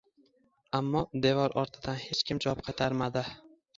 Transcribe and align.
Ammo 0.77 1.03
devor 1.27 1.55
ortidan 1.65 1.99
hech 2.07 2.23
kim 2.31 2.41
javob 2.47 2.67
qaytarmadi. 2.71 3.25